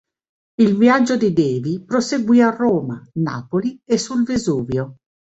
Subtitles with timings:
[0.55, 4.95] Il viaggio di Davy proseguì a Roma, Napoli e sul Vesuvio.